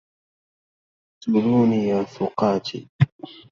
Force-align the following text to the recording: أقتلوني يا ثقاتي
أقتلوني 1.17 1.75
يا 1.89 2.03
ثقاتي 2.03 2.89